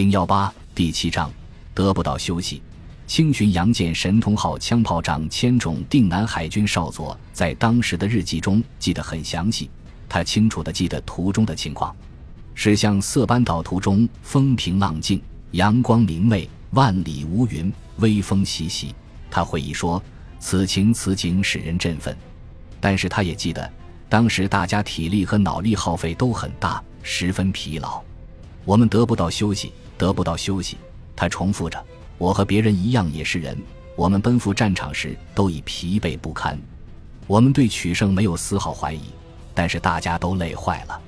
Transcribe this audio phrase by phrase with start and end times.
[0.00, 1.30] 零幺八第七章
[1.74, 2.62] 得不到休息。
[3.06, 9.68] 清巡洋舰神通号枪炮长千种定南海军少佐在当时的日记中记得很详细，
[10.08, 11.94] 他清楚地记得途中的情况，
[12.54, 18.94] 是向色班岛途中风平浪静，阳光明媚，万里无云，微风习习。
[19.30, 20.02] 他回忆说
[20.40, 22.16] ：“此情此景使人振奋。”
[22.80, 23.70] 但是他也记得，
[24.08, 28.02] 当时大家体力和脑力耗费都很大，十分疲劳，
[28.64, 30.78] 我们得不到休息，得不到休息。
[31.14, 31.78] 他重复着。
[32.16, 33.56] 我和别人一样也是人，
[33.96, 36.58] 我们奔赴战场时都已疲惫不堪。
[37.26, 39.00] 我们对取胜没有丝毫怀疑，
[39.54, 41.00] 但是大家都累坏了。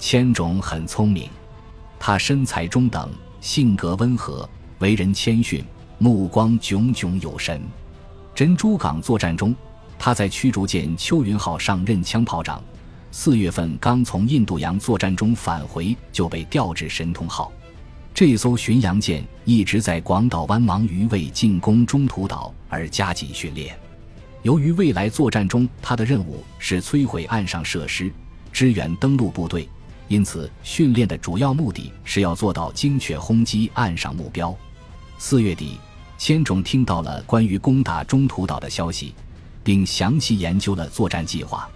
[0.00, 1.30] 千种很聪明，
[1.98, 3.08] 他身材中等，
[3.40, 4.48] 性格温和，
[4.80, 5.64] 为人谦逊，
[5.98, 7.62] 目光炯炯有神。
[8.34, 9.54] 珍珠港作战中，
[9.96, 12.60] 他在驱逐舰秋云号上任枪炮长。
[13.12, 17.52] 四月份刚从印度洋作战中返回，就被调至神通号。
[18.14, 23.78] 这艘巡洋舰一直在广岛湾忙于为进攻中途岛而加紧训练。
[24.42, 28.10] 由于未来作战中它的任务是摧毁岸上设施、
[28.52, 29.68] 支援登陆部队，
[30.08, 34.56] 因此训练的主要目的是要做到精确轰击岸上目标。
[35.18, 35.78] 四月底，
[36.16, 39.14] 千种听到了关于攻打中途岛的消息，
[39.62, 41.68] 并详细研究了作战计划。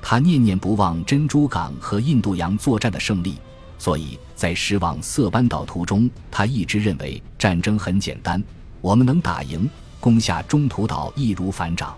[0.00, 3.36] 他念念不忘珍珠港和印度洋作战的胜利。
[3.78, 8.42] 所以在驶往色班岛途中，他一直认为战争很简单，
[8.80, 9.70] 我们能打赢，
[10.00, 11.96] 攻下中途岛易如反掌。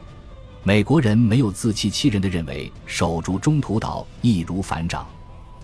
[0.62, 5.06] 美国人没有自欺欺人的认为守住中途岛易如反掌，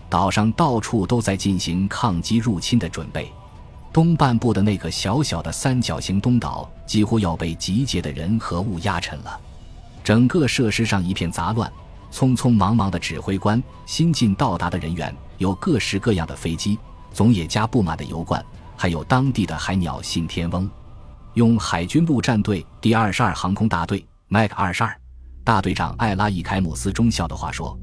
[0.08, 3.30] 岛上到处都在进行抗击入侵的准备。
[3.92, 9.40] 东半部的那个小小的三角形东岛几乎要被集结的人和物压沉了，
[10.02, 11.70] 整个设施上一片杂乱。
[12.16, 16.78] 匆匆忙忙的指挥官，新近到达的人员，有各式各样的飞机，
[17.12, 18.42] 总也加布满的油罐，
[18.74, 20.66] 还有当地的海鸟信天翁。
[21.34, 24.98] 用海军陆战队第二十二航空大队麦克二十二
[25.44, 27.78] 大队长艾拉伊凯姆斯中校的话说：“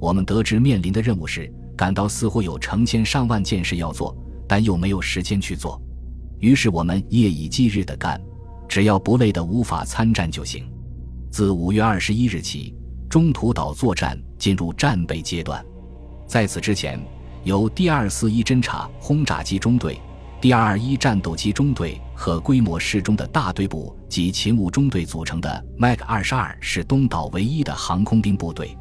[0.00, 4.12] 我们得知面临的任务是，感到似乎有成千上万件事要做，
[4.48, 5.80] 但又没有时间去做。
[6.40, 8.20] 于是我们夜以继日的干，
[8.68, 10.68] 只要不累得无法参战就行。
[11.30, 12.74] 自五月二十一日起。”
[13.08, 15.64] 中途岛作战进入战备阶段，
[16.26, 17.00] 在此之前，
[17.42, 19.98] 由第二四一侦察轰炸机中队、
[20.42, 28.76] 第二二一战斗机中队和规模适中的大队部及勤务中队组成的 MAC 二十二是东岛唯一的航空兵部队。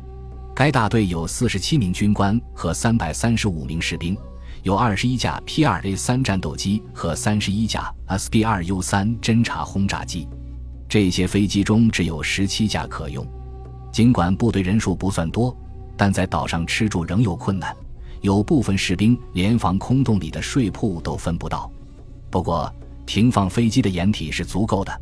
[0.54, 4.18] 该大队有四十七名军官和三百三十五名士兵，
[4.64, 10.28] 有二十一架 P 二 A 三战斗机和三十一架 SB 二 U 三侦察轰炸机。
[10.90, 13.26] 这些飞机中只有十七架可用。
[13.92, 15.56] 尽管部队人数不算多，
[15.96, 17.76] 但在岛上吃住仍有困难，
[18.22, 21.72] 有部分士兵连防空洞里的睡铺都分不到。
[22.30, 22.72] 不过，
[23.06, 25.02] 停放飞机的掩体是足够的。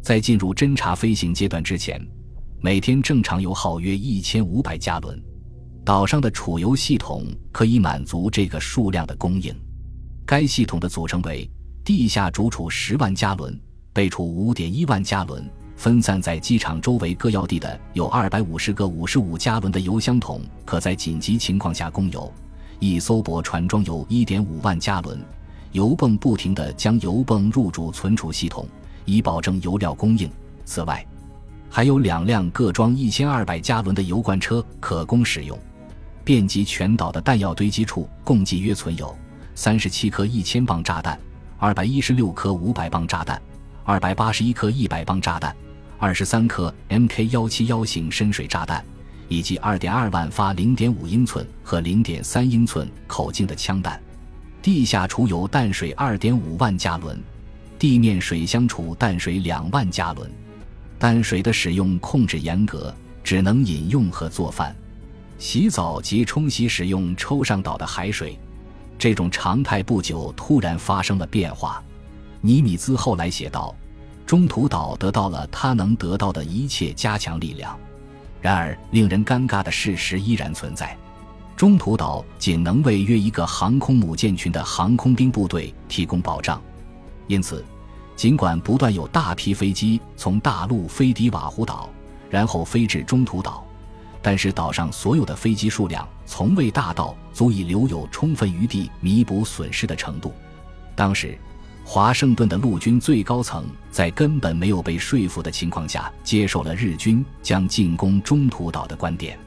[0.00, 2.00] 在进入侦察飞行阶段之前，
[2.60, 5.22] 每天正常油耗约一千五百加仑。
[5.84, 9.54] 岛上的储油系统可以满足这个数量的供应。
[10.24, 11.50] 该系统的组成为：
[11.84, 13.58] 地下主储十万加仑，
[13.92, 15.44] 备储五点一万加仑。
[15.80, 22.30] 分散在机场周围各要地的有二百五十个五十五加仑的油箱桶，可在紧急情况下供油。
[22.80, 25.18] 一艘驳船装有一点五万加仑，
[25.72, 28.68] 油泵不停地将油泵入主存储系统，
[29.06, 30.30] 以保证油料供应。
[30.66, 31.02] 此外，
[31.70, 35.58] 还有两辆各装一千二百加仑的油罐车可供使用。
[36.24, 39.16] 遍及全岛的弹药堆积处，共计约存有
[39.54, 41.18] 三十七颗一千磅炸弹，
[41.56, 43.40] 二百一十六颗五百磅炸弹，
[43.82, 45.56] 二百八十一颗一百磅炸弹。
[46.02, 48.82] 二十三颗 Mk 幺七幺型深水炸弹，
[49.28, 54.00] 以及二点二万发零点五英寸和零点三英寸口径的枪弹。
[54.62, 57.22] 地下储有淡水二点五万加仑，
[57.78, 60.30] 地面水箱储淡水两万加仑。
[60.98, 64.74] 淡水的使用控制严格，只能饮用和做饭、
[65.38, 68.38] 洗澡及冲洗使用抽上岛的海水。
[68.98, 71.84] 这种常态不久突然发生了变化。
[72.40, 73.76] 尼米兹后来写道。
[74.30, 77.76] 中途岛得到了他能得到的一切加强力量，
[78.40, 80.96] 然而令人尴尬的事实依然存在：
[81.56, 86.62] 中途岛仅能为约一个航空母舰群的航空兵部队提供保障。
[87.26, 87.64] 因此，
[88.14, 91.90] 尽管不断有大批飞机从大陆飞抵瓦胡岛，
[92.30, 93.66] 然后飞至中途岛，
[94.22, 100.32] 但是岛上所有的飞机数量从未大到足以留有充分余地弥补损失的程度。
[100.94, 101.36] 当时。
[101.84, 109.38] 华盛顿的陆军最高层在根本没有被说服的情况下，接受了日军将进攻中途岛的观点。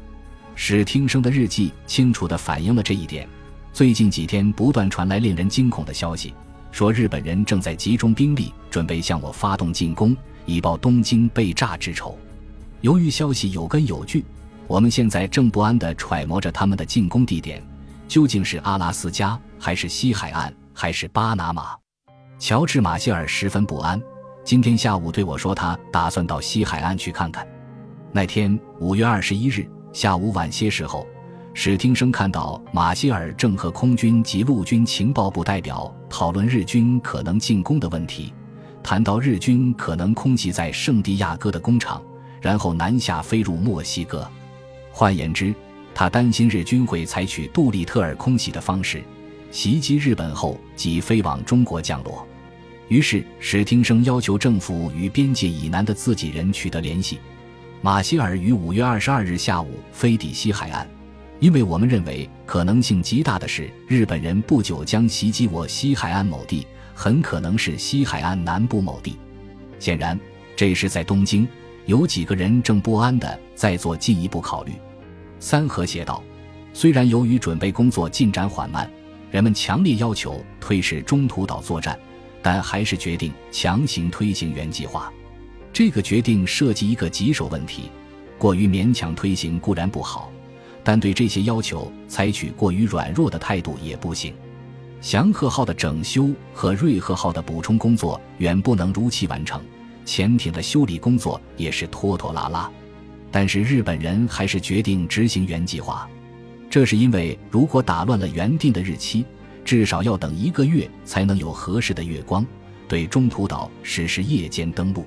[0.56, 3.28] 史汀生的日记清楚地反映了这一点。
[3.72, 6.34] 最近几天不断传来令人惊恐的消息，
[6.72, 10.16] 说日本人正在集中兵力准备向我发动进攻，
[10.46, 12.18] 以报东京被炸之仇。
[12.82, 14.24] 由于消息有根有据，
[14.68, 17.64] 我们现在正不安地揣摩着他们的进攻地点，
[18.08, 21.83] 究竟是阿拉斯加，还是西海岸，还是巴拿马？
[22.44, 23.98] 乔治·马歇尔十分不安。
[24.44, 27.48] 今天下午对我说，他打算到西海岸去看看。
[28.12, 31.08] 那天五月二十一日下午晚些时候，
[31.54, 38.34] 史汀生看到马歇尔正和空军及陆军情报部代表讨论日军可能进攻的问题，
[38.84, 42.04] 谈到日军可能空袭在圣地亚哥的工厂。
[42.42, 44.30] 然后南下飞入墨西哥，
[44.92, 45.56] 换言之，
[45.96, 49.02] 他担心日军会采取杜立特尔空袭的方式
[49.50, 52.28] 袭击日本后即飞往中国降落。
[52.94, 57.18] 于是史汀生要求政府与边界以南的自己人取得联系。
[57.82, 60.88] 马歇尔于五月二十二日下午飞抵西海岸，
[61.40, 69.18] 因为我们认为可能性极大的是日本人不久将袭击我西海岸某地，很可能是西海岸南部某地。
[69.80, 70.20] 显然，
[70.56, 71.48] 这时在东京。
[71.88, 74.72] 有几个人正不安地在做进一步考虑。
[75.40, 76.24] 三河写道
[76.74, 78.88] ：“虽然由于准备工作进展缓慢，
[79.32, 82.00] 人们强烈要求推迟中途岛作战，
[82.44, 85.12] 但还是决定强行推行原计划。
[85.72, 87.90] 这个决定涉及一个棘手问题：
[88.38, 90.32] 过于勉强推行固然不好，
[90.84, 94.36] 但对这些要求采取过于软弱的态度也不行。
[95.02, 99.60] 祥和号的整修和瑞鹤号的补充工作远不能如期完成。”
[100.06, 102.70] 潜艇的修理工作也是拖拖拉拉，
[103.32, 106.06] 但是日本人还是决定执行原计划。
[106.70, 109.24] 这是因为，如果打乱了原定的日期，
[109.64, 112.46] 至少要等一个月才能有合适的月光
[112.88, 115.06] 对中途岛实施夜间登陆。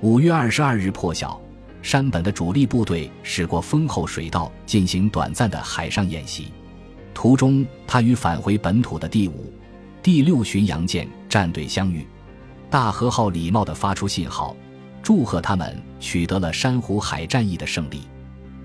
[0.00, 1.40] 五月二十二日破晓，
[1.80, 6.48] 山本的主力部队驶过丰厚水道进行短暂的海上演习，
[7.14, 9.52] 途中他与返回本土的第五、
[10.02, 12.06] 第六巡洋舰战队相遇。
[12.68, 14.56] 大和号礼貌地发出信号，
[15.02, 18.00] 祝贺他们取得了珊瑚海战役的胜利，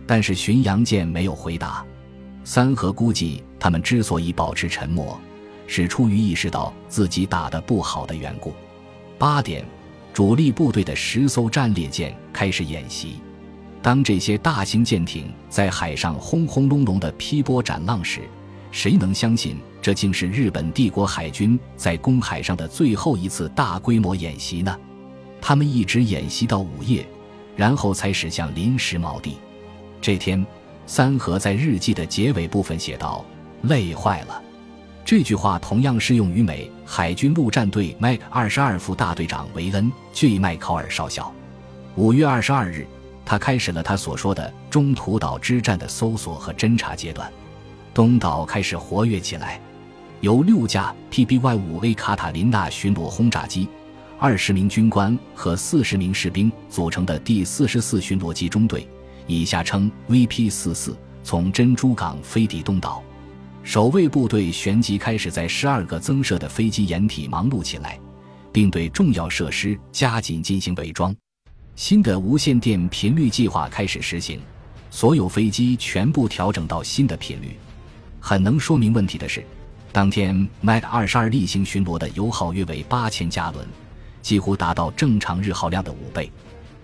[0.08, 1.86] 但是巡洋舰没有回答。
[2.44, 5.20] 三河估计他们之所以保持沉默，
[5.68, 8.54] 是出于意识到自己打得不好的缘故。
[9.18, 9.66] 八点，
[10.14, 13.20] 主力部队的十艘战列舰开始演习。
[13.82, 18.22] 当这些大型舰艇在海上轰轰隆隆地劈波斩浪时，
[18.72, 19.58] 谁能相信？
[19.82, 24.78] 这竟是日本帝国海军在公海上的最后一次大规模演习呢。
[25.40, 27.08] 他们一直演习到午夜，
[27.56, 29.38] 然后才驶向临时锚地。
[30.02, 30.46] 这天，
[30.86, 33.24] 三河在日记的结尾部分写道
[33.64, 34.42] ：“累坏了。”
[35.04, 41.34] 这句话同样适用于美海军陆战队麦二十二副大队长维恩 ·J· 麦考尔少校。
[41.96, 42.86] 五月二十二日，
[43.26, 47.32] 他开始了他所说的中途岛之战的搜索和侦察阶段。
[47.94, 49.60] 东岛开始活跃起来。
[50.22, 53.70] 由六架 PBY-5A 卡塔琳娜巡逻轰炸机、
[54.20, 58.86] 二十名军官和四十名士兵组成的第四十四巡逻机中队
[59.28, 63.02] （以下称 VP-44） 从珍珠港飞抵东岛。
[63.64, 68.00] 守卫部队旋即开始在十二个增设的飞机掩体忙碌起来，
[68.52, 71.16] 并对重要设施加紧进行伪装。
[71.76, 74.40] 新的无线电频率计划开始实行，
[74.90, 77.56] 所有飞机全部调整到新的频率。
[78.20, 79.44] 很能说明问题的是。
[79.92, 83.66] 当天，Mac 二十二例行巡逻的油耗约为八千加仑，
[84.22, 86.32] 几乎达到正常日耗量的五倍。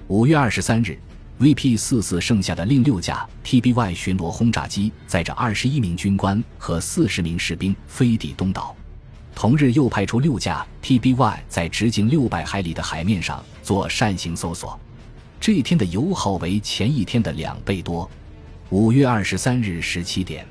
[0.08, 0.98] 五月二十三日
[1.40, 8.76] ，VP 四四剩下的另六架 TBY 巡逻轰炸机载着二十一名军官和四十名士兵飞抵东岛。
[9.36, 14.80] 同日，又派出六架 TBY 在直径六百海里的海面上做扇形搜索。
[15.42, 18.10] 这一天的油耗为前一天的两倍多。
[18.70, 20.48] 五月二十三日十七点。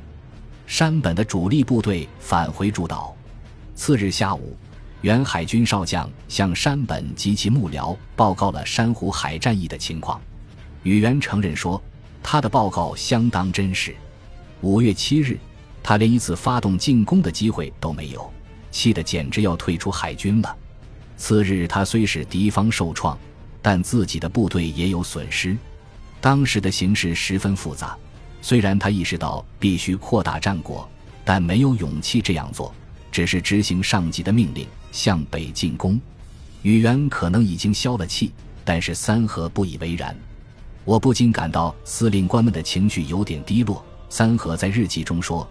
[0.66, 3.16] 山本的主力部队返回驻岛。
[3.74, 4.56] 次日下午，
[5.00, 10.20] 原海军少将向山本及其幕僚报告了珊瑚海战役的情况。
[10.84, 11.82] 宇原承认说，
[12.22, 13.94] 他的报告相当真实。
[14.60, 15.38] 五月七日，
[15.82, 18.32] 他连一次发动进攻的机会都没有，
[18.70, 20.56] 气得简直要退出海军了。
[21.16, 23.18] 次日，他虽使敌方受创，
[23.60, 25.56] 但自己的部队也有损失。
[26.20, 27.96] 当时的形势十分复杂。
[28.42, 30.86] 虽然他意识到必须扩大战果，
[31.24, 32.74] 但没有勇气这样做，
[33.10, 35.98] 只是执行上级的命令向北进攻。
[36.60, 40.14] 宇垣可能已经消了气，但是三河不以为然。
[40.84, 43.84] 我不禁感到司令官们的情绪有点低落。
[44.08, 45.48] 三河在日记中说：“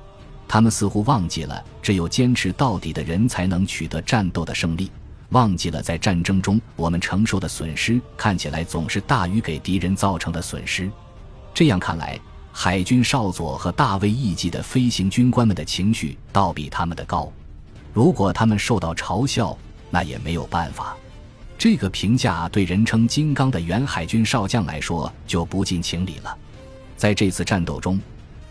[0.48, 4.92] 他们似乎忘记了，只有坚持到底的人才能取得战斗的胜利，
[5.30, 10.90] 忘记了在战争中我们承受的损失看起来总是大于给敌人造成的损失。”
[11.54, 12.20] 这样看来。
[12.56, 17.34] 海军少佐和大卫一级的飞行军官们的情绪倒比他们的高。
[17.92, 19.58] 如果他们受到嘲笑，
[19.90, 20.96] 那也没有办法。
[21.64, 26.38] 这个评价对人称“金刚”的原海军少将来说就不近情理了。
[26.98, 27.98] 在这次战斗中，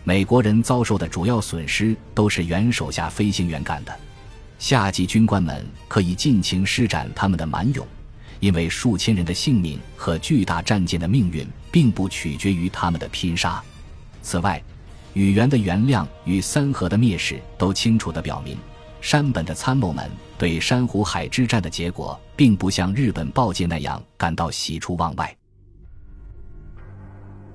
[0.03, 3.95] 美国人遭受的主要损失都是原手下飞行员干的。
[4.57, 7.85] 下级军官们可以尽情施展他们的蛮勇，
[8.39, 13.63] 因为数千人的性命和巨大战舰的命运并不取决于他们的拼杀。
[14.23, 14.59] 此外，
[15.13, 18.57] 宇垣的原谅与三河的蔑视都清楚地表明，
[19.03, 25.37] 山本的参谋们对珊瑚海之战的结果并不像日本报界那样感到喜出望外。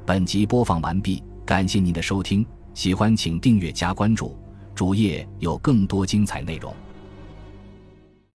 [0.04, 4.38] 本集播放完毕，感谢您的收听，喜欢请订阅加关注，
[4.74, 6.70] 主页有更多精彩内容。